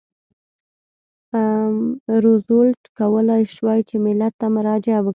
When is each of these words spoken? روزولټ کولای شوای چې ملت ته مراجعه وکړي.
روزولټ 2.23 2.81
کولای 2.99 3.43
شوای 3.55 3.79
چې 3.89 3.95
ملت 4.05 4.33
ته 4.41 4.47
مراجعه 4.55 4.99
وکړي. 5.01 5.09